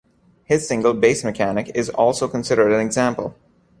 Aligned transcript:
His 0.45 0.67
single 0.67 0.95
"Bass 0.95 1.23
Mechanic" 1.23 1.69
is 1.75 1.91
also 1.91 2.27
considered 2.27 2.73
an 2.73 2.79
example. 2.83 3.35